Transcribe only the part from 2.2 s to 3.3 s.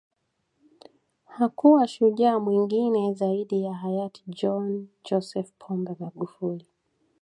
mwingine